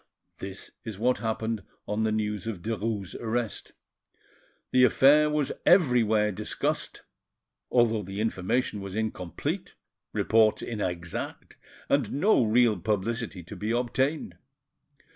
This 0.39 0.71
is 0.83 0.97
what 0.97 1.19
happened 1.19 1.61
on 1.87 2.01
the 2.01 2.11
news 2.11 2.47
of 2.47 2.63
Derues' 2.63 3.13
arrest. 3.21 3.73
The 4.71 4.83
affair 4.83 5.29
was 5.29 5.51
everywhere 5.63 6.31
discussed, 6.31 7.03
although 7.69 8.01
the 8.01 8.19
information 8.19 8.81
was 8.81 8.95
incomplete, 8.95 9.75
reports 10.11 10.63
inexact, 10.63 11.55
and 11.87 12.13
no 12.13 12.43
real 12.43 12.79
publicity 12.79 13.43
to 13.43 13.55
be 13.55 13.69
obtained. 13.69 14.39